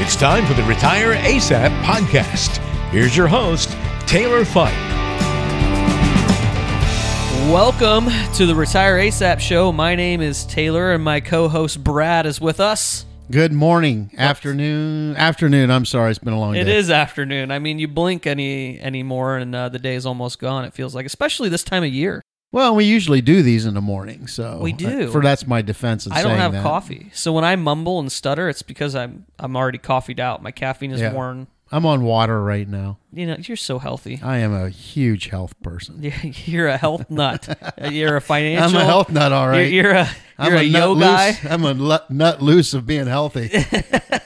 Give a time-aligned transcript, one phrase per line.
[0.00, 2.58] It's time for the Retire ASAP podcast.
[2.90, 3.76] Here's your host,
[4.06, 4.72] Taylor Fike.
[7.52, 9.72] Welcome to the Retire ASAP show.
[9.72, 13.04] My name is Taylor, and my co host Brad is with us.
[13.30, 15.70] Good morning, afternoon, afternoon.
[15.70, 16.76] I'm sorry, it's been a long It day.
[16.76, 17.50] is afternoon.
[17.50, 20.64] I mean, you blink any anymore, and uh, the day is almost gone.
[20.64, 22.22] It feels like, especially this time of year.
[22.50, 25.10] Well, we usually do these in the morning, so We do.
[25.10, 26.06] For that's my defense.
[26.06, 26.62] In I don't saying have that.
[26.62, 30.42] coffee, so when I mumble and stutter, it's because I'm I'm already coffeeed out.
[30.42, 31.12] My caffeine is Yeah.
[31.12, 31.46] worn.
[31.70, 32.96] I'm on water right now.
[33.12, 34.20] You know, you're so healthy.
[34.22, 36.00] I am a huge health person.
[36.46, 37.46] You're a health nut.
[37.90, 38.78] You're a financial.
[38.78, 39.70] I'm a health nut, all right.
[39.70, 41.04] You're, you're a I'm you're a, nut yo loose.
[41.04, 41.38] guy.
[41.50, 43.50] I'm a lu- nut loose of being healthy.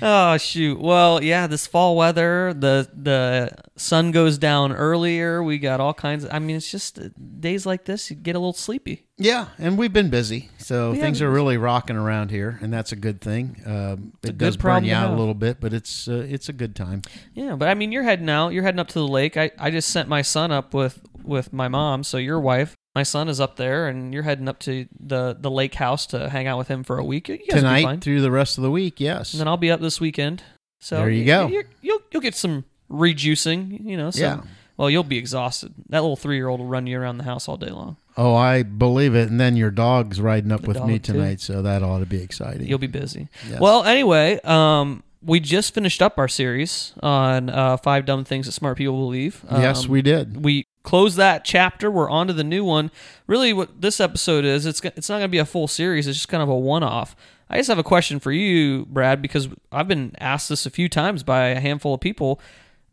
[0.00, 0.80] Oh shoot!
[0.80, 5.42] Well, yeah, this fall weather, the the sun goes down earlier.
[5.42, 6.24] We got all kinds.
[6.24, 6.98] Of, I mean, it's just
[7.40, 9.04] days like this, you get a little sleepy.
[9.16, 12.96] yeah, and we've been busy, so things are really rocking around here, and that's a
[12.96, 13.60] good thing.
[13.66, 16.76] Um, it does burn you out a little bit, but it's uh, it's a good
[16.76, 17.02] time.
[17.34, 18.50] Yeah, but I mean, you're heading out.
[18.52, 19.36] You're heading up to the lake.
[19.36, 22.04] I, I just sent my son up with with my mom.
[22.04, 25.50] So your wife, my son is up there, and you're heading up to the the
[25.50, 27.28] lake house to hang out with him for a week.
[27.28, 29.32] You Tonight through the rest of the week, yes.
[29.32, 30.42] and then I'll be up this weekend.
[30.80, 31.46] So There you go.
[31.46, 33.84] y- you'll you'll get some rejuicing.
[33.84, 34.10] You know.
[34.10, 34.40] Some, Yeah.
[34.76, 35.74] Well, you'll be exhausted.
[35.88, 37.96] That little three year old will run you around the house all day long.
[38.16, 39.28] Oh, I believe it.
[39.28, 41.12] And then your dog's riding up The with me dog, too.
[41.14, 42.66] tonight, so that ought to be exciting.
[42.68, 43.26] You'll be busy.
[43.50, 43.58] Yes.
[43.60, 48.52] Well, anyway, um, we just finished up our series on uh, five dumb things that
[48.52, 49.44] smart people believe.
[49.48, 50.44] Um, yes, we did.
[50.44, 51.90] we closed that chapter.
[51.90, 52.90] We're on to the new one.
[53.26, 56.06] Really, what this episode is, it's it's not going to be a full series.
[56.06, 57.14] It's just kind of a one off.
[57.50, 60.88] I just have a question for you, Brad, because I've been asked this a few
[60.88, 62.40] times by a handful of people.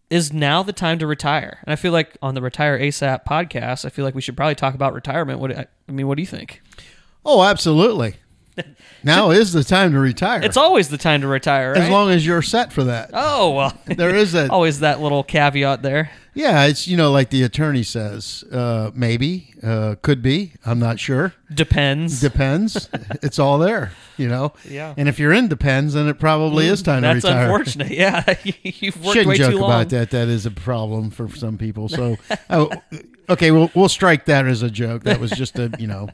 [0.10, 1.60] Is now the time to retire?
[1.64, 4.56] And I feel like on the Retire ASAP podcast, I feel like we should probably
[4.56, 5.40] talk about retirement.
[5.40, 6.62] What I mean, what do you think?
[7.24, 8.18] Oh, absolutely.
[9.04, 10.42] now is the time to retire.
[10.44, 11.82] It's always the time to retire, right?
[11.82, 13.12] as long as you're set for that.
[13.14, 16.12] oh well, There is a always that little caveat there.
[16.34, 16.66] yeah.
[16.66, 20.54] It's you know like the attorney says, uh, maybe, uh, could be.
[20.66, 21.34] I'm not sure.
[21.54, 22.22] Depends.
[22.22, 22.90] Depends.
[23.22, 23.92] it's all there.
[24.18, 24.54] You know.
[24.70, 24.94] Yeah.
[24.98, 27.48] And if you're in depends, then it probably is time That's to retire.
[27.48, 27.92] That's unfortunate.
[27.92, 29.70] Yeah, you've worked Shouldn't way joke too long.
[29.72, 30.12] about that.
[30.12, 31.90] That is a problem for some people.
[31.90, 32.18] So,
[32.50, 32.72] oh,
[33.30, 35.04] okay, we'll we'll strike that as a joke.
[35.04, 36.08] That was just a you know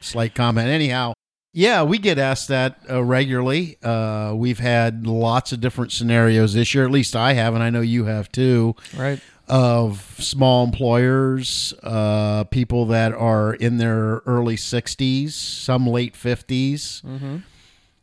[0.00, 0.68] slight comment.
[0.68, 1.14] Anyhow,
[1.52, 3.78] yeah, we get asked that uh, regularly.
[3.82, 6.84] Uh, we've had lots of different scenarios this year.
[6.84, 8.76] At least I have, and I know you have too.
[8.96, 9.20] Right.
[9.48, 17.02] Of small employers, uh, people that are in their early 60s, some late 50s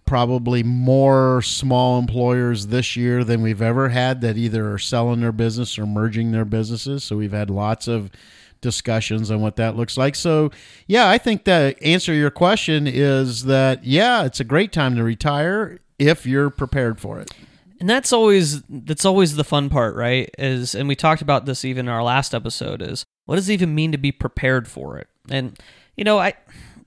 [0.05, 5.31] probably more small employers this year than we've ever had that either are selling their
[5.31, 7.03] business or merging their businesses.
[7.03, 8.11] So we've had lots of
[8.65, 10.15] discussions on what that looks like.
[10.15, 10.51] So,
[10.87, 14.95] yeah, I think the answer to your question is that, yeah, it's a great time
[14.95, 17.31] to retire if you're prepared for it.
[17.79, 20.33] And that's always that's always the fun part, right?
[20.37, 23.53] Is and we talked about this even in our last episode is what does it
[23.53, 25.07] even mean to be prepared for it?
[25.29, 25.59] And
[25.95, 26.33] you know, I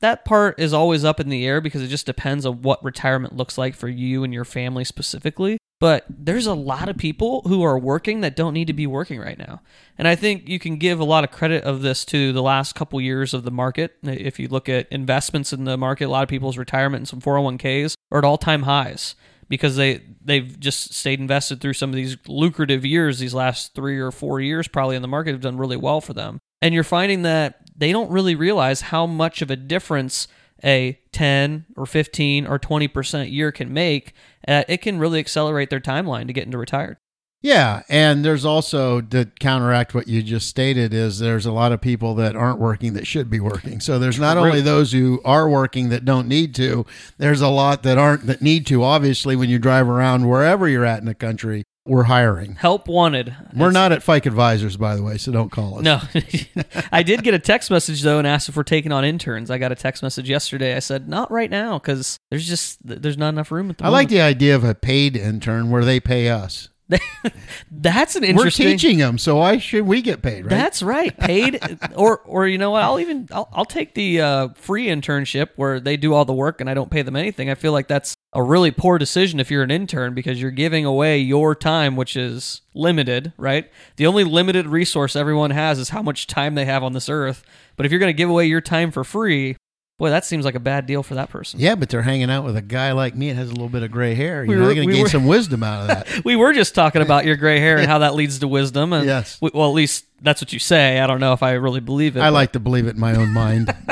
[0.00, 3.36] that part is always up in the air because it just depends on what retirement
[3.36, 5.58] looks like for you and your family specifically.
[5.80, 9.20] But there's a lot of people who are working that don't need to be working
[9.20, 9.60] right now.
[9.96, 12.74] And I think you can give a lot of credit of this to the last
[12.74, 13.96] couple years of the market.
[14.02, 17.20] If you look at investments in the market, a lot of people's retirement and some
[17.20, 19.14] 401ks are at all-time highs
[19.48, 23.98] because they they've just stayed invested through some of these lucrative years these last 3
[23.98, 26.38] or 4 years probably in the market have done really well for them.
[26.60, 30.26] And you're finding that they don't really realize how much of a difference
[30.64, 34.12] a 10 or 15 or 20% year can make.
[34.48, 36.96] Uh, it can really accelerate their timeline to get into retired.
[37.40, 41.80] Yeah, and there's also to counteract what you just stated is there's a lot of
[41.80, 43.78] people that aren't working that should be working.
[43.78, 46.84] So there's not only those who are working that don't need to,
[47.18, 48.82] there's a lot that aren't that need to.
[48.82, 52.54] Obviously, when you drive around wherever you're at in the country, we're hiring.
[52.56, 53.34] Help wanted.
[53.54, 55.84] We're It's- not at Fike Advisors, by the way, so don't call us.
[55.84, 56.00] No.
[56.92, 59.50] I did get a text message though and asked if we're taking on interns.
[59.50, 60.76] I got a text message yesterday.
[60.76, 63.88] I said not right now cuz there's just there's not enough room at the I
[63.88, 66.68] like the idea of a paid intern where they pay us.
[67.70, 68.66] That's an interesting.
[68.66, 70.50] We're teaching them, so why should we get paid, right?
[70.50, 71.16] That's right.
[71.16, 71.60] Paid
[71.94, 72.82] or or you know what?
[72.82, 76.60] I'll even I'll, I'll take the uh, free internship where they do all the work
[76.60, 77.50] and I don't pay them anything.
[77.50, 80.84] I feel like that's a really poor decision if you're an intern because you're giving
[80.84, 83.70] away your time, which is limited, right?
[83.96, 87.42] The only limited resource everyone has is how much time they have on this earth.
[87.76, 89.56] But if you're going to give away your time for free,
[89.98, 91.58] Boy, that seems like a bad deal for that person.
[91.58, 93.82] Yeah, but they're hanging out with a guy like me that has a little bit
[93.82, 94.44] of gray hair.
[94.44, 96.24] You We know, were- they're going we to gain were- some wisdom out of that.
[96.24, 98.92] We were just talking about your gray hair and how that leads to wisdom.
[98.92, 99.38] And Yes.
[99.40, 101.00] we- well, at least that's what you say.
[101.00, 102.20] I don't know if I really believe it.
[102.20, 103.74] I but- like to believe it in my own mind.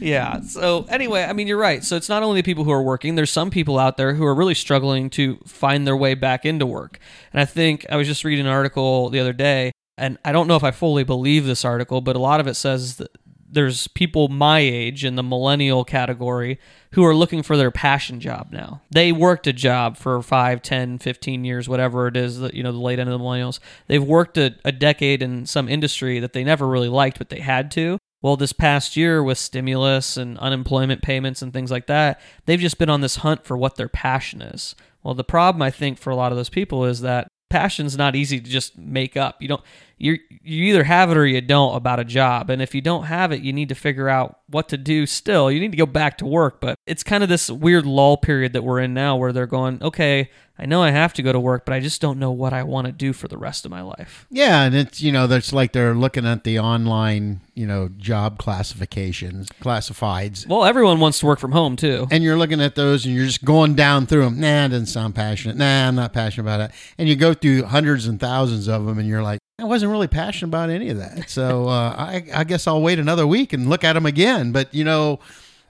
[0.00, 0.40] Yeah.
[0.42, 1.82] So anyway, I mean, you're right.
[1.82, 3.14] So it's not only the people who are working.
[3.14, 6.66] There's some people out there who are really struggling to find their way back into
[6.66, 6.98] work.
[7.32, 10.46] And I think I was just reading an article the other day, and I don't
[10.46, 13.10] know if I fully believe this article, but a lot of it says that
[13.54, 16.58] there's people my age in the millennial category
[16.92, 18.82] who are looking for their passion job now.
[18.90, 22.72] They worked a job for 5, 10, 15 years, whatever it is, that you know,
[22.72, 23.58] the late end of the millennials.
[23.86, 27.40] They've worked a, a decade in some industry that they never really liked, but they
[27.40, 27.98] had to.
[28.22, 32.78] Well, this past year with stimulus and unemployment payments and things like that, they've just
[32.78, 34.74] been on this hunt for what their passion is.
[35.02, 38.16] Well, the problem I think for a lot of those people is that passion's not
[38.16, 39.40] easy to just make up.
[39.40, 39.62] You don't
[39.98, 42.50] you you either have it or you don't about a job.
[42.50, 45.50] And if you don't have it, you need to figure out what to do still.
[45.50, 48.52] You need to go back to work, but it's kind of this weird lull period
[48.52, 51.40] that we're in now where they're going, "Okay, I know I have to go to
[51.40, 53.70] work, but I just don't know what I want to do for the rest of
[53.70, 57.66] my life." yeah, and it's you know, that's like they're looking at the online, you
[57.66, 62.06] know, job classifications, classifieds, Well, everyone wants to work from home too.
[62.10, 64.40] and you're looking at those and you're just going down through them.
[64.40, 65.56] Nah, it doesn't sound passionate.
[65.56, 66.70] Nah, I'm not passionate about it.
[66.98, 70.08] And you go through hundreds and thousands of them, and you're like, I wasn't really
[70.08, 71.30] passionate about any of that.
[71.30, 74.52] So uh, I, I guess I'll wait another week and look at them again.
[74.52, 75.20] But you know.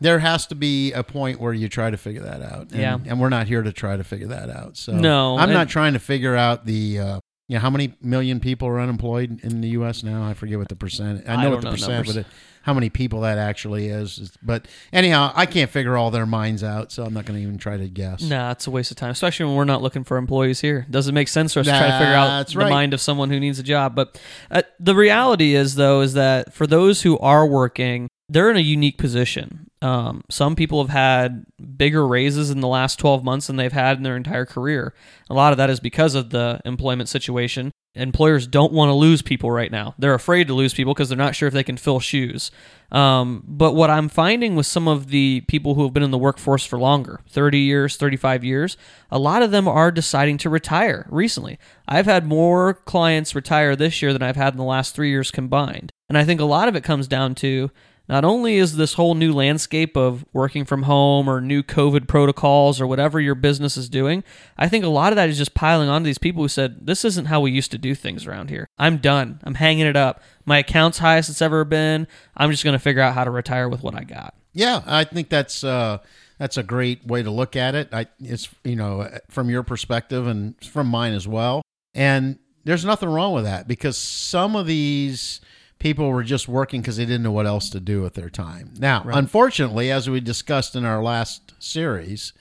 [0.01, 2.73] There has to be a point where you try to figure that out.
[2.73, 2.99] And, Yeah.
[3.07, 4.77] And we're not here to try to figure that out.
[4.77, 8.41] So No, I'm not trying to figure out the uh, you know how many million
[8.41, 10.03] people are unemployed in the U.S.
[10.03, 10.25] now.
[10.27, 11.25] I forget what the percent.
[11.29, 12.15] I I know don't what the know percent, numbers.
[12.15, 12.27] but it,
[12.63, 14.33] how many people that actually is.
[14.43, 17.59] But anyhow, I can't figure all their minds out, so I'm not going to even
[17.59, 18.23] try to guess.
[18.23, 20.87] Nah, it's a waste of time, especially when we're not looking for employees here.
[20.91, 23.29] Doesn't make sense for us to try to figure out That's the mind of someone
[23.29, 23.95] who needs a job.
[23.95, 24.19] But
[24.51, 28.61] uh, the reality is, though, is that for those who are working, they're in a
[28.61, 29.69] unique position.
[29.85, 31.45] Um, some people have had
[31.77, 34.95] bigger raises in the last 12 months than they've had in their entire career.
[35.29, 37.71] A lot of that is because of the employment situation.
[37.95, 39.95] Employers don't want to lose people right now.
[39.99, 42.51] They're afraid to lose people because they're not sure if they can fill shoes.
[42.91, 46.19] Um, but what I'm finding with some of the people who have been in the
[46.19, 48.79] workforce for longer 30 years, 35 years
[49.11, 51.59] a lot of them are deciding to retire recently.
[51.87, 55.31] I've had more clients retire this year than I've had in the last three years
[55.31, 55.93] combined.
[56.09, 57.71] And I think a lot of it comes down to
[58.09, 62.81] not only is this whole new landscape of working from home or new COVID protocols
[62.81, 64.23] or whatever your business is doing,
[64.59, 66.87] I think a lot of that is just piling on to these people who said,
[66.87, 68.67] This isn't how we used to do things around here.
[68.79, 69.41] I'm done.
[69.45, 70.23] I'm hanging it up.
[70.45, 72.07] My account's highest it's ever been.
[72.37, 74.35] I'm just going to figure out how to retire with what I got.
[74.53, 75.99] Yeah, I think that's uh,
[76.39, 77.89] that's a great way to look at it.
[77.93, 81.63] I, it's you know from your perspective and from mine as well.
[81.95, 85.41] And there's nothing wrong with that because some of these
[85.85, 88.73] people were just working because they didn't know what else to do with their time.
[88.79, 92.33] Now, unfortunately, as we discussed in our last series,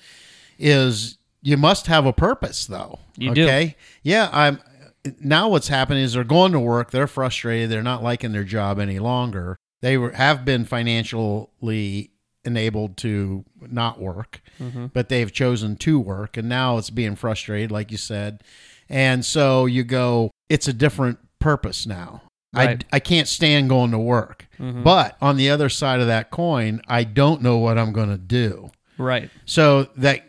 [0.57, 3.00] is you must have a purpose though.
[3.18, 3.44] You do.
[3.44, 3.75] okay?
[4.01, 4.62] Yeah, I'm
[5.19, 8.80] now what's happening is they're going to work, they're frustrated, they're not liking their job
[8.80, 9.57] any longer.
[9.81, 12.12] They were, have been financially
[12.45, 14.86] enabled to not work, mm-hmm.
[14.88, 18.42] but they've chosen to work and now it's being frustrated like you said.
[18.88, 22.22] And so you go it's a different purpose now.
[22.54, 22.84] Right.
[22.92, 24.48] I, I can't stand going to work.
[24.60, 28.18] But on the other side of that coin, I don't know what I'm going to
[28.18, 28.72] do.
[28.98, 29.30] Right.
[29.46, 30.24] So that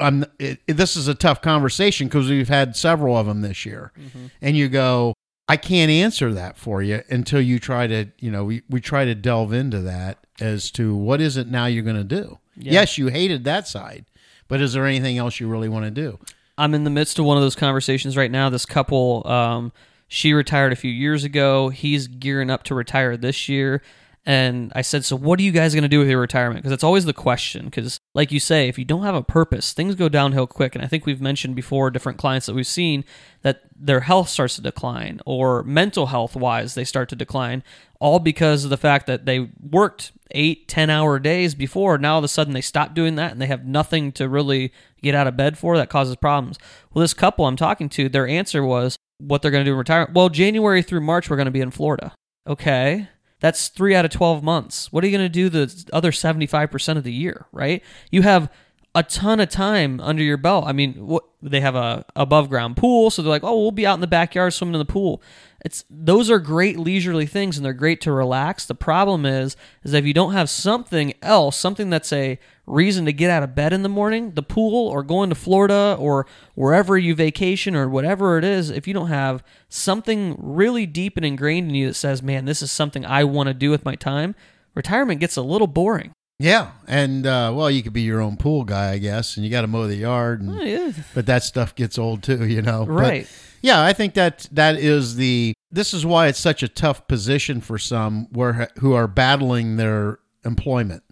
[0.00, 3.92] I'm it, this is a tough conversation because we've had several of them this year,
[4.40, 5.14] and you go,
[5.48, 9.04] I can't answer that for you until you try to, you know, we, we try
[9.04, 12.38] to delve into that as to what is it now you're going to do.
[12.56, 14.06] Yes, you hated that side,
[14.48, 16.18] but is there anything else you really want to do?
[16.58, 18.48] I'm in the midst of one of those conversations right now.
[18.48, 19.72] This couple, um,
[20.08, 21.68] she retired a few years ago.
[21.68, 23.82] He's gearing up to retire this year.
[24.28, 26.58] And I said, So, what are you guys going to do with your retirement?
[26.58, 27.66] Because it's always the question.
[27.66, 30.74] Because, like you say, if you don't have a purpose, things go downhill quick.
[30.74, 33.04] And I think we've mentioned before, different clients that we've seen,
[33.42, 37.62] that their health starts to decline or mental health wise, they start to decline,
[38.00, 41.96] all because of the fact that they worked eight, 10 hour days before.
[41.96, 44.72] Now, all of a sudden, they stop doing that and they have nothing to really
[45.02, 46.58] get out of bed for that causes problems.
[46.92, 49.78] Well, this couple I'm talking to, their answer was what they're going to do in
[49.78, 50.14] retirement.
[50.14, 52.14] Well, January through March, we're going to be in Florida.
[52.46, 53.08] Okay.
[53.40, 54.92] That's three out of 12 months.
[54.92, 57.82] What are you going to do the other 75% of the year, right?
[58.10, 58.50] You have
[58.96, 60.64] a ton of time under your belt.
[60.66, 63.86] I mean, what, they have a above ground pool, so they're like, "Oh, we'll be
[63.86, 65.22] out in the backyard swimming in the pool."
[65.62, 68.64] It's those are great leisurely things and they're great to relax.
[68.64, 69.54] The problem is
[69.84, 73.42] is that if you don't have something else, something that's a reason to get out
[73.42, 77.76] of bed in the morning, the pool or going to Florida or wherever you vacation
[77.76, 81.88] or whatever it is, if you don't have something really deep and ingrained in you
[81.88, 84.34] that says, "Man, this is something I want to do with my time,"
[84.74, 86.12] retirement gets a little boring.
[86.38, 89.50] Yeah, and uh, well, you could be your own pool guy, I guess, and you
[89.50, 90.92] got to mow the yard, and, Oh, yeah.
[91.14, 92.84] but that stuff gets old too, you know.
[92.84, 93.28] But, Right.
[93.62, 95.54] yeah, I think that that is the.
[95.70, 100.18] This is why it's such a tough position for some where who are battling their
[100.44, 101.02] employment.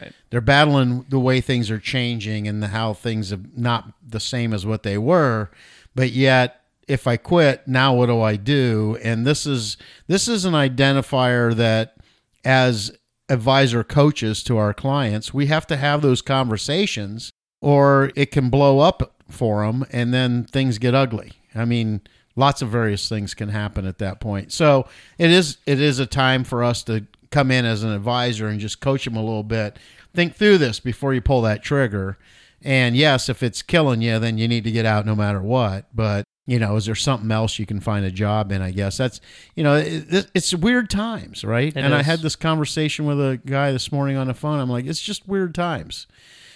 [0.00, 0.12] Right.
[0.30, 4.52] They're battling the way things are changing and the, how things are not the same
[4.52, 5.50] as what they were,
[5.94, 8.98] but yet if I quit, now what do I do?
[9.02, 11.96] And this is this is an identifier that
[12.44, 12.96] as
[13.28, 18.80] advisor coaches to our clients, we have to have those conversations or it can blow
[18.80, 21.32] up for them and then things get ugly.
[21.54, 22.02] I mean,
[22.36, 24.52] lots of various things can happen at that point.
[24.52, 24.86] So,
[25.18, 28.60] it is it is a time for us to come in as an advisor and
[28.60, 29.78] just coach them a little bit.
[30.14, 32.16] Think through this before you pull that trigger.
[32.62, 35.86] And yes, if it's killing you, then you need to get out no matter what.
[35.94, 38.62] But you know, is there something else you can find a job in?
[38.62, 39.20] I guess that's
[39.56, 41.74] you know, it, it's weird times, right?
[41.74, 44.60] It and I had this conversation with a guy this morning on the phone.
[44.60, 46.06] I'm like, it's just weird times.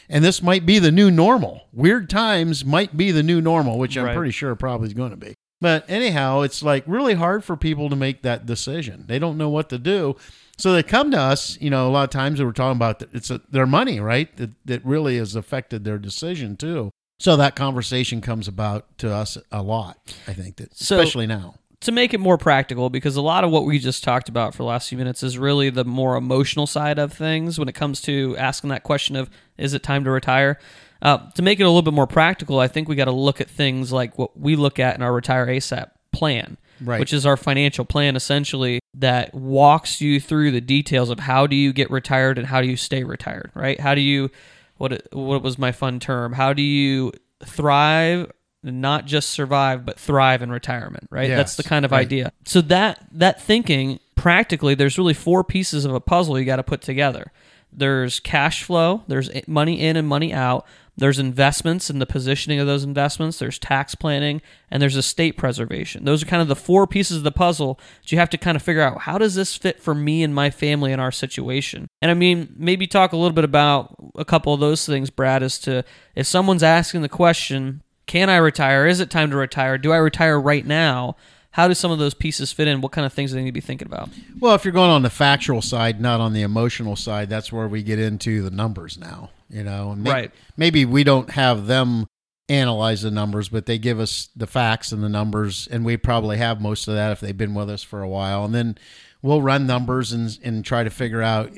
[0.08, 1.66] And this might be the new normal.
[1.72, 4.16] Weird times might be the new normal, which I'm Right.
[4.16, 5.34] pretty sure probably is going to be.
[5.60, 9.04] But anyhow, it's like really hard for people to make that decision.
[9.08, 10.16] They don't know what to do.
[10.56, 13.30] So they come to us, you know, a lot of times we're talking about it's
[13.30, 14.34] a, their money, right?
[14.36, 16.90] That, that really has affected their decision too.
[17.20, 19.98] So that conversation comes about to us a lot,
[20.28, 21.54] I think, that So- especially now.
[21.80, 24.58] to make it more practical, because a lot of what we just talked about for
[24.58, 28.00] the last few minutes is really the more emotional side of things when it comes
[28.02, 30.58] to asking that question of is it time to retire.
[31.00, 33.40] Uh, to make it a little bit more practical, I think we got to look
[33.40, 36.98] at things like what we look at in our retire ASAP plan, Right.
[37.00, 41.54] which is our financial plan essentially that walks you through the details of how do
[41.56, 43.78] you get retired and how do you stay retired, right?
[43.78, 44.30] How do you
[44.76, 46.32] what what was my fun term?
[46.32, 47.12] How do you
[47.44, 48.30] thrive
[48.64, 51.28] not just survive but thrive in retirement, right?
[51.28, 52.00] That's the kind of right.
[52.00, 52.32] idea.
[52.44, 56.64] So that that thinking practically there's really four pieces of a puzzle you got to
[56.64, 57.32] put together.
[57.72, 60.66] There's cash flow, there's money in and money out,
[60.98, 66.04] there's investments and the positioning of those investments, there's tax planning, and there's estate preservation.
[66.04, 68.56] Those are kind of the four pieces of the puzzle that you have to kind
[68.56, 71.86] of figure out how does this fit for me and my family and our situation.
[72.02, 75.42] And I mean, maybe talk a little bit about a couple of those things, Brad,
[75.42, 75.84] as to
[76.16, 78.86] if someone's asking the question, can I retire?
[78.86, 79.78] Is it time to retire?
[79.78, 81.14] Do I retire right now?
[81.58, 82.80] How do some of those pieces fit in?
[82.82, 84.10] What kind of things do they need to be thinking about?
[84.38, 87.66] Well, if you're going on the factual side, not on the emotional side, that's where
[87.66, 89.30] we get into the numbers now.
[89.50, 90.30] You know, and may- Right.
[90.56, 92.06] Maybe we don't have them
[92.48, 96.36] analyze the numbers, but they give us the facts and the numbers, and we probably
[96.36, 98.78] have most of that if they've been with us for a while, and then
[99.20, 101.50] we'll run numbers and and try to figure out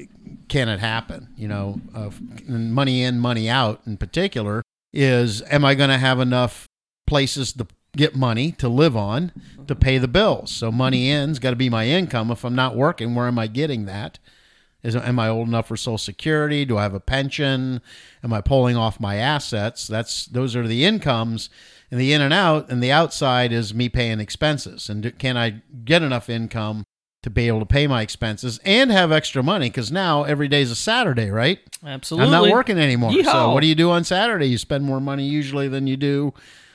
[0.48, 1.28] can it happen.
[1.36, 2.08] You know, uh,
[2.48, 4.62] money in, money out, in particular,
[4.94, 6.66] is am I going to have enough
[7.06, 7.66] places to
[7.96, 9.32] get money to live on
[9.66, 10.50] to pay the bills.
[10.50, 11.30] So money mm-hmm.
[11.30, 12.30] in's got to be my income.
[12.30, 14.18] If I'm not working, where am I getting that?
[14.82, 16.64] Is am I old enough for Social Security?
[16.64, 17.82] Do I have a pension?
[18.24, 19.86] Am I pulling off my assets?
[19.86, 21.50] That's those are the incomes,
[21.90, 24.88] and the in and out, and the outside is me paying expenses.
[24.88, 26.84] And do, can I get enough income
[27.22, 29.68] to be able to pay my expenses and have extra money?
[29.68, 31.58] Because now every day's a Saturday, right?
[31.84, 32.34] Absolutely.
[32.34, 33.12] I'm not working anymore.
[33.22, 34.46] So what do you do on Saturday?
[34.46, 36.32] You spend more money usually than you do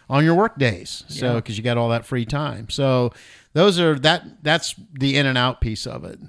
[0.10, 1.04] on your work days.
[1.08, 1.36] So Yeah.
[1.36, 2.70] because you got all that free time.
[2.70, 3.12] So
[3.54, 6.20] those are that that's the in and out piece of it.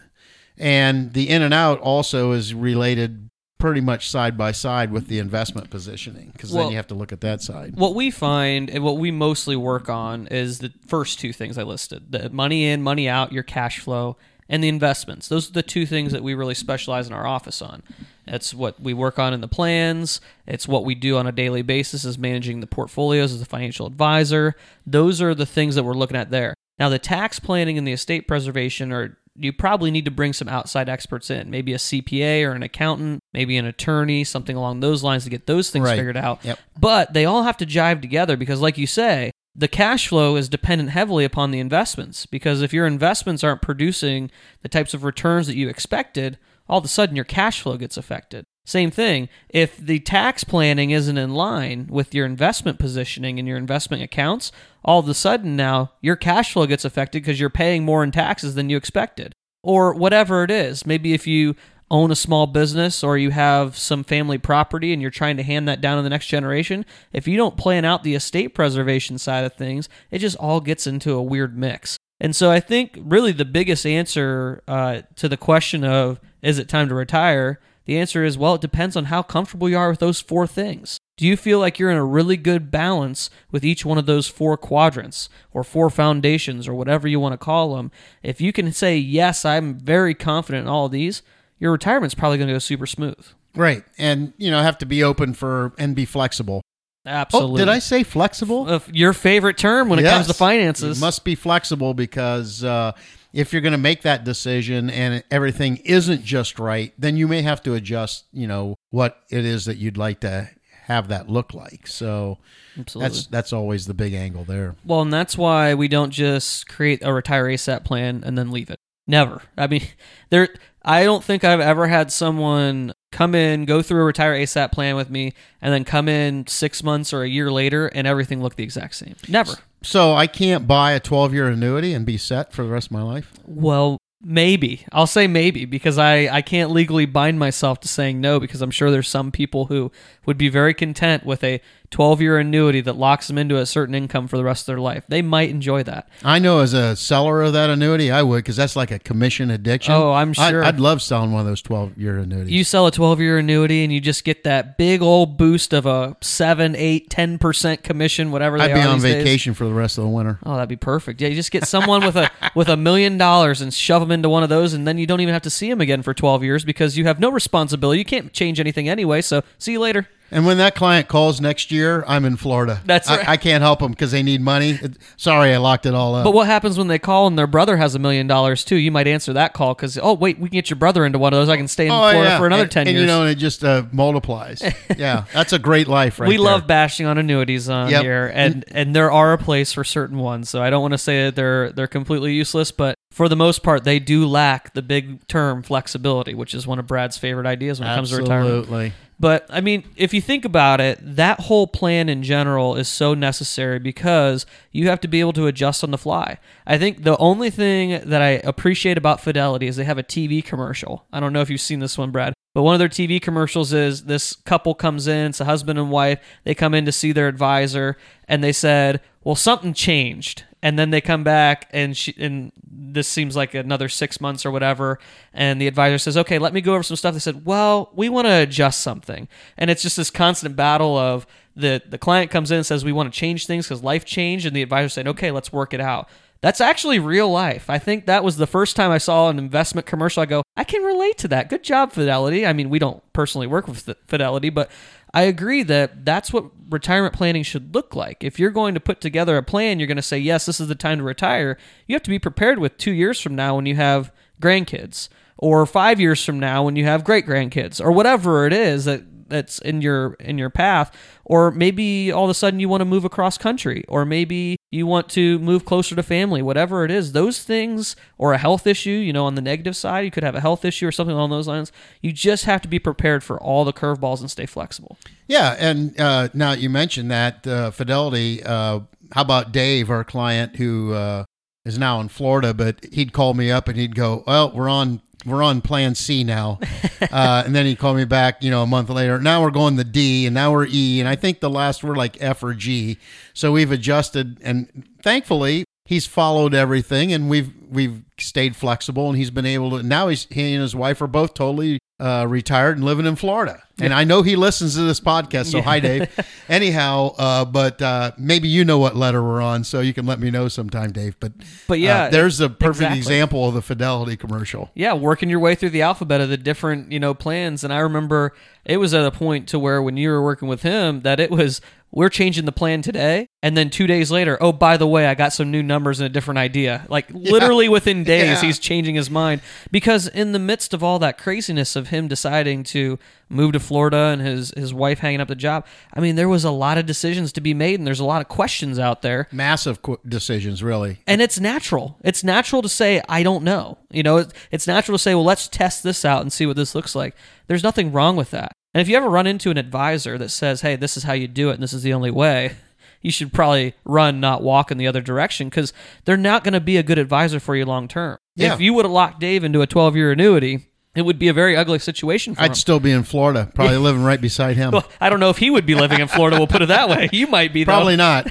[0.59, 3.29] And the in and out also is related
[3.59, 6.95] pretty much side by side with the investment positioning because Well- then you have to
[6.95, 7.75] look at that side.
[7.77, 11.63] What we find and what we mostly work on is the first two things I
[11.63, 14.17] listed the money in, money out, your cash flow,
[14.49, 15.29] and the investments.
[15.29, 17.83] Those are the two things that we really specialize in our office on.
[18.27, 20.21] That's what we work on in the plans.
[20.47, 23.87] It's what we do on a daily basis is managing the portfolios as a financial
[23.87, 24.55] advisor.
[24.87, 26.55] Those are the things that we're looking at there.
[26.79, 30.49] Now the tax planning and the estate preservation are you probably need to bring some
[30.49, 35.03] outside experts in, maybe a CPA or an accountant, maybe an attorney, something along those
[35.03, 35.97] lines to get those things Right.
[35.97, 36.43] figured out.
[36.43, 36.59] Yep.
[36.81, 40.49] But they all have to jive together because, like you say, the cash flow is
[40.49, 42.27] dependent heavily upon the investments.
[42.27, 44.31] Because if your investments aren't producing
[44.63, 47.97] the types of returns that you expected, all of a sudden your cash flow gets
[47.97, 48.45] affected.
[48.67, 53.57] Same thing, if the tax planning isn't in line with your investment positioning and your
[53.57, 54.51] investment accounts,
[54.85, 58.11] all of a sudden now your cash flow gets affected because you're paying more in
[58.11, 59.33] taxes than you expected.
[59.63, 60.85] Or whatever it is.
[60.85, 61.55] Maybe if you
[61.91, 65.69] own a small business or you have some family property and you're trying to hand
[65.69, 69.45] that down to the next generation, if you don't plan out the estate preservation side
[69.45, 71.97] of things, it just all gets into a weird mix.
[72.19, 76.69] And so I think really the biggest answer uh, to the question of is it
[76.69, 80.01] time to retire, the answer is well, it depends on how comfortable you are with
[80.01, 80.99] those four things.
[81.17, 84.29] Do you feel like you're in a really good balance with each one of those
[84.29, 87.91] four quadrants or four foundations or whatever you want to call them?
[88.23, 91.23] If you can say, yes, I'm very confident in all of these,
[91.59, 93.27] your retirement's probably going to go super smooth.
[93.55, 93.85] Right.
[93.99, 96.63] And, you know, have to be open for and be flexible.
[97.07, 97.63] Absolutely.
[97.63, 98.83] Oh, did I say flexible?
[98.93, 100.99] Your favorite term when it comes to finances.
[100.99, 102.93] You must be flexible because uh,
[103.33, 107.43] if you're going to make that decision and everything isn't just right, then you may
[107.43, 110.51] have to adjust, you know, what it is that you'd like to
[110.87, 111.87] have that look like.
[111.87, 112.39] So
[112.79, 113.09] Absolutely.
[113.09, 114.77] that's that's always the big angle there.
[114.85, 118.71] Well, and that's why we don't just create a retire ASAP plan and then leave
[118.71, 118.79] it.
[119.07, 119.43] Never.
[119.57, 119.87] I mean,
[120.31, 120.49] there.
[120.87, 124.95] I don't think I've ever had someone come in, go through a retire ASAP plan
[124.95, 128.55] with me, and then come in six months or a year later and everything look
[128.55, 129.17] the exact same.
[129.29, 129.55] Never.
[129.83, 132.93] So I can't buy a 12 year annuity and be set for the rest of
[132.93, 133.33] my life.
[133.45, 134.87] Well, maybe.
[134.93, 138.71] I'll say maybe because I, I can't legally bind myself to saying no because I'm
[138.71, 139.91] sure there's some people who
[140.25, 141.61] would be very content with a
[141.97, 144.79] 12 year annuity that locks them into a certain income for the rest of their
[144.79, 145.05] life.
[145.09, 146.07] They might enjoy that.
[146.23, 149.51] I know as a seller of that annuity, I would because that's like a commission
[149.51, 149.95] addiction.
[149.95, 150.63] Oh, I'm sure.
[150.63, 152.53] I'd, love selling one of those 12 year annuities.
[152.53, 155.87] You sell a 12 year annuity and you just get that big old boost of
[155.87, 159.25] a 7, 8, 10% commission, whatever they I'd be on these days.
[159.25, 160.39] vacation for the rest of the winter.
[160.45, 161.23] Oh, that'd be perfect.
[161.23, 164.29] Yeah, you just get someone with a with a million dollars and shove them into
[164.29, 166.45] one of those, and then you don't even have to see them again for twelve
[166.45, 168.01] years because you have no responsibility.
[168.01, 169.23] You can't change anything anyway.
[169.23, 170.07] So see you later.
[170.31, 172.81] And when that client calls next year, I'm in Florida.
[172.85, 173.29] That's I- right.
[173.29, 174.79] I, can't help them because they need money.
[175.17, 176.25] Sorry, I locked it all up.
[176.25, 178.77] But what happens when they call and their brother has a million dollars too?
[178.77, 181.33] You might answer that call because oh wait, we can get your brother into one
[181.33, 181.49] of those.
[181.49, 182.39] I can stay in Oh, Florida yeah.
[182.39, 183.01] for another and, ten and, years.
[183.03, 184.63] you know, and it just uh, multiplies.
[184.97, 186.45] yeah, that's a great life, right we there.
[186.45, 188.03] love bashing on annuities on Yep.
[188.03, 190.49] here, and and there are a place for certain ones.
[190.51, 193.63] So I don't want to say that they're they're completely useless, but for the most
[193.63, 197.81] part, they do lack the big term flexibility, which is one of Brad's favorite ideas
[197.81, 198.59] when it comes to retirement.
[198.59, 198.93] Absolutely.
[199.19, 203.15] But I mean, if you think about it, that whole plan in general is so
[203.15, 206.37] necessary because you have to be able to adjust on the fly.
[206.67, 210.45] I think the only thing that I appreciate about Fidelity is they have a TV
[210.45, 211.07] commercial.
[211.11, 213.75] I don't know if you've seen this one, Brad, but one of their TV commercials
[213.75, 216.21] is this couple comes in, it's a husband and wife.
[216.45, 220.89] They come in to see their advisor, and they said, "Well, something changed." And then
[220.89, 224.99] they come back, and she and this seems like another six months or whatever.
[225.35, 228.09] And the advisor says, "Okay, let me go over some stuff." They said, "Well, we
[228.09, 232.51] want to adjust something," and it's just this constant battle of the the client comes
[232.51, 235.09] in and says, "We want to change things because life changed," and the advisor saying,
[235.09, 236.09] "Okay, let's work it out."
[236.41, 237.69] That's actually real life.
[237.71, 240.23] I think that was the first time I saw an investment commercial.
[240.23, 241.49] I go, I can relate to that.
[241.49, 242.47] Good job, Fidelity.
[242.47, 244.71] I mean, we don't personally work with Fidelity, but
[245.15, 248.23] I agree that that's what retirement planning should look like.
[248.23, 250.69] If you're going to put together a plan, you're going to say, yes, this is
[250.69, 251.57] the time to retire.
[251.87, 255.65] You have to be prepared with two years from now when you have grandkids, or
[255.65, 259.59] five years from now when you have great grandkids, or whatever it is that that's
[259.61, 263.05] in your in your path or maybe all of a sudden you want to move
[263.05, 267.43] across country or maybe you want to move closer to family whatever it is those
[267.43, 270.41] things or a health issue you know on the negative side you could have a
[270.41, 271.71] health issue or something along those lines
[272.03, 274.99] you just have to be prepared for all the curveballs and stay flexible
[275.29, 278.43] Yeah, and uh, now you mentioned that uh, Fidelity.
[278.45, 278.81] Uh,
[279.13, 281.25] how about Dave, our client who uh,
[281.65, 285.01] is now in Florida, but he'd call me up and he'd go, "Well, we're on
[285.27, 286.59] we're on Plan C now,"
[287.01, 289.19] uh, and then he called me back, you know, a month later.
[289.19, 291.97] Now we're going to D, and now we're E, and I think the last were
[291.97, 292.99] like F or G.
[293.35, 299.31] So we've adjusted, and thankfully he's followed everything, and we've we've stayed flexible, and he's
[299.31, 299.83] been able to.
[299.83, 303.63] Now he's he and his wife are both totally uh, retired and living in Florida.
[303.79, 306.09] And I know he listens to this podcast, so hi, Dave.
[306.49, 310.19] Anyhow, uh, but uh, maybe you know what letter we're on, so you can let
[310.19, 311.17] me know sometime, Dave.
[311.21, 311.33] But
[311.69, 312.99] But yeah, uh, there's a perfect exactly.
[312.99, 314.71] example of the Fidelity commercial.
[314.75, 317.79] yeah working your way through the alphabet of the different you know plans and i
[317.79, 318.33] remember
[318.65, 321.31] it was at a point to where when you were working with him that it
[321.31, 321.61] was
[321.97, 325.15] we're changing the plan today and then two days later oh by the way i
[325.15, 328.41] got some new numbers and a different idea like literally within days Yeah.
[328.43, 332.63] he's changing his mind because in the midst of all that craziness of him deciding
[332.65, 332.99] to
[333.31, 336.45] move to florida and his his wife hanging up the job i mean there was
[336.45, 339.27] a lot of decisions to be made and there's a lot of questions out there
[339.33, 340.99] Massive qu- decisions, really.
[341.07, 341.97] and it's natural.
[342.05, 343.79] It's natural to say I don't know.
[343.91, 346.75] You know, it's natural to say, well, let's test this out and see what this
[346.75, 347.15] looks like.
[347.47, 348.53] There's nothing wrong with that.
[348.77, 351.29] And if you ever run into an advisor that says, "Hey, this is how you
[351.29, 352.57] do it, and this is the only way,"
[353.01, 355.73] you should probably run, not walk in the other direction, because
[356.05, 358.19] they're not going to be a good advisor for you long term.
[358.35, 358.53] Yeah.
[358.53, 361.33] If you would have locked Dave into a 12 year annuity, it would be a
[361.33, 362.51] very ugly situation for him.
[362.51, 364.71] I'd still be in Florida, probably living right beside him.
[364.73, 366.37] well, I don't know if he would be living in Florida.
[366.37, 367.09] We'll put it that way.
[367.17, 367.73] You might be, though.
[367.73, 368.31] Probably not.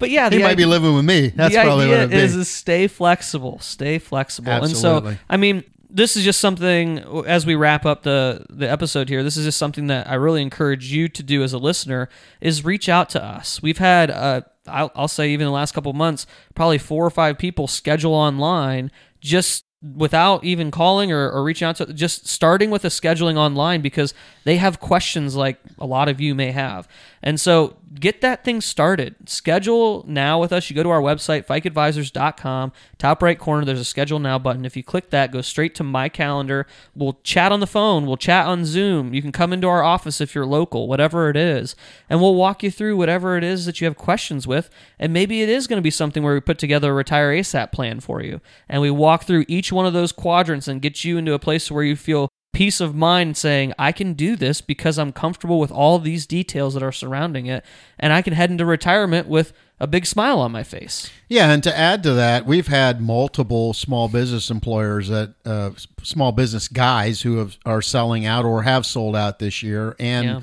[0.00, 1.28] But yeah, He might be living with me.
[1.28, 2.16] That's the probably idea what be.
[2.16, 4.50] is, is stay flexible, stay flexible.
[4.50, 5.10] Absolutely.
[5.10, 5.62] And so, I mean,
[5.92, 9.22] this is just something as we wrap up the the episode here.
[9.22, 12.08] This is just something that I really encourage you to do as a listener
[12.40, 13.60] is reach out to us.
[13.62, 17.38] We've had, uh, I'll, I'll say, even the last couple months, probably four or five
[17.38, 22.84] people schedule online just without even calling or, or reaching out to just starting with
[22.84, 24.12] a scheduling online because
[24.44, 26.86] they have questions like a lot of you may have
[27.22, 29.16] and so get that thing started.
[29.26, 30.70] Schedule now with us.
[30.70, 34.64] You go to our website fikeadvisors.com top right corner there's a schedule now button.
[34.64, 36.66] If you click that go straight to my calendar.
[36.94, 39.12] We'll chat on the phone we'll chat on zoom.
[39.12, 41.74] You can come into our office if you're local whatever it is
[42.08, 45.42] and we'll walk you through whatever it is that you have questions with and maybe
[45.42, 48.22] it is going to be something where we put together a retire asap plan for
[48.22, 51.38] you and we walk through each one of those quadrants and get you into a
[51.38, 55.60] place where you feel peace of mind saying, I can do this because I'm comfortable
[55.60, 57.64] with all these details that are surrounding it,
[57.98, 61.10] and I can head into retirement with a big smile on my face.
[61.28, 65.70] Yeah, and to add to that, we've had multiple small business employers that uh,
[66.02, 70.24] small business guys who have, are selling out or have sold out this year, and
[70.26, 70.40] Yeah.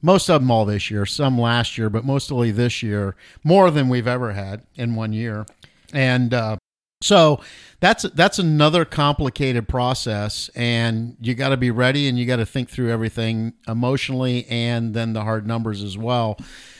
[0.00, 3.88] most of them all this year, some last year, but mostly this year, more than
[3.88, 5.46] we've ever had in one year,
[5.92, 6.56] and uh,
[7.02, 7.40] so
[7.80, 12.46] that's that's another complicated process, and you got to be ready, and you got to
[12.46, 16.38] think through everything emotionally, and then the hard numbers as well.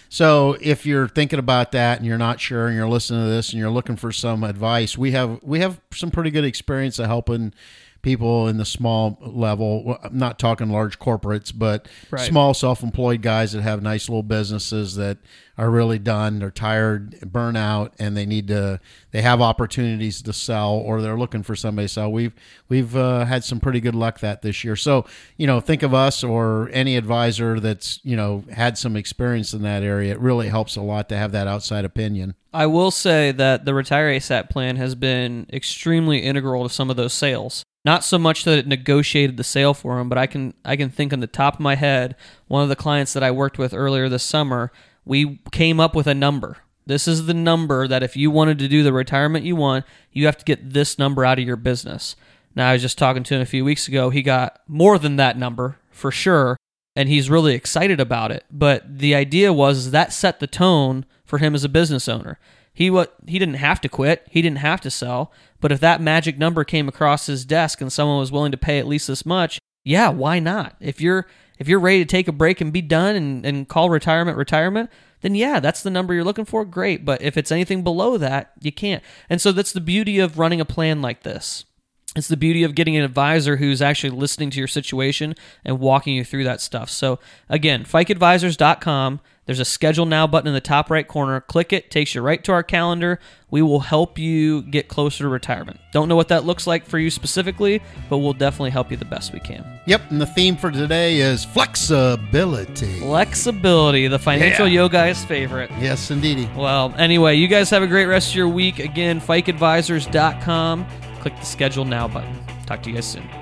[0.08, 3.50] So if you're thinking about that and you're not sure and you're listening to this
[3.50, 7.06] and you're looking for some advice, we have we have some pretty good experience of
[7.06, 7.54] helping
[8.02, 9.98] people in the small level.
[10.02, 12.20] I'm not talking large corporates, but Right.
[12.28, 15.18] small self-employed guys that have nice little businesses that
[15.58, 16.38] are really done.
[16.38, 18.80] They're tired, burn out, and they need to.
[19.12, 22.10] They have opportunities to sell, or they're looking for somebody to sell.
[22.10, 22.32] We've
[22.68, 24.76] we've uh, had some pretty good luck that this year.
[24.76, 25.04] So
[25.36, 29.62] you know, think of us or any advisor that's you know had some experience in
[29.62, 30.12] that area.
[30.12, 32.34] It really helps a lot to have that outside opinion.
[32.54, 36.96] I will say that the Retire ASAP plan has been extremely integral to some of
[36.96, 37.62] those sales.
[37.84, 40.88] Not so much that it negotiated the sale for him, but I can I can
[40.88, 42.14] think on the top of my head,
[42.46, 44.70] one of the clients that I worked with earlier this summer,
[45.04, 46.58] we came up with a number.
[46.86, 50.26] This is the number that if you wanted to do the retirement you want, you
[50.26, 52.16] have to get this number out of your business.
[52.54, 54.10] Now I was just talking to him a few weeks ago.
[54.10, 56.56] He got more than that number for sure,
[56.94, 58.44] and he's really excited about it.
[58.50, 62.38] But the idea was that set the tone for him as a business owner.
[62.72, 66.00] He what he didn't have to quit, he didn't have to sell, but if that
[66.00, 69.26] magic number came across his desk and someone was willing to pay at least this
[69.26, 70.76] much, yeah, why not?
[70.80, 71.26] If you're
[71.58, 74.90] if you're ready to take a break and be done and, and call retirement retirement,
[75.20, 76.64] then yeah, that's the number you're looking for.
[76.64, 77.04] Great.
[77.04, 79.02] But if it's anything below that, you can't.
[79.30, 81.64] And so that's the beauty of running a plan like this.
[82.14, 86.14] It's the beauty of getting an advisor who's actually listening to your situation and walking
[86.14, 86.90] you through that stuff.
[86.90, 89.20] So, again, fikeadvisors.com.
[89.46, 91.40] There's a schedule now button in the top right corner.
[91.40, 93.18] Click it, takes you right to our calendar.
[93.50, 95.80] We will help you get closer to retirement.
[95.92, 99.04] Don't know what that looks like for you specifically, but we'll definitely help you the
[99.04, 99.64] best we can.
[99.86, 103.00] Yep, and the theme for today is flexibility.
[103.00, 104.86] Flexibility, the financial Yeah.
[104.88, 105.70] guy's favorite.
[105.80, 106.48] Yes, indeedy.
[106.56, 108.78] Well, anyway, you guys have a great rest of your week.
[108.78, 110.86] Again, fikeadvisors.com.
[111.22, 112.36] Click the schedule now button.
[112.66, 113.41] Talk to you guys soon.